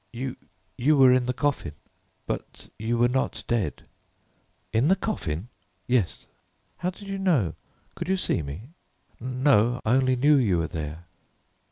"You 0.11 0.35
you 0.79 0.97
were 0.97 1.13
in 1.13 1.27
the 1.27 1.31
coffin; 1.33 1.73
but 2.25 2.69
you 2.79 2.97
were 2.97 3.07
not 3.07 3.43
dead." 3.47 3.87
"In 4.73 4.87
the 4.87 4.95
coffin?" 4.95 5.47
"Yes." 5.85 6.25
"How 6.77 6.89
did 6.89 7.07
you 7.07 7.19
know? 7.19 7.53
Could 7.93 8.09
you 8.09 8.17
see 8.17 8.41
me?" 8.41 8.69
"No; 9.19 9.79
I 9.85 9.91
only 9.93 10.15
knew 10.15 10.37
you 10.37 10.57
were 10.57 10.65
there." 10.67 11.05